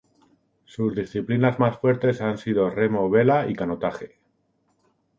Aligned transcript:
Sus 0.65 0.95
disciplinas 0.95 1.59
más 1.59 1.77
fuertes 1.77 2.21
han 2.21 2.39
sido 2.39 2.71
remo, 2.71 3.07
vela 3.11 3.47
y 3.47 3.53
canotaje. 3.53 4.17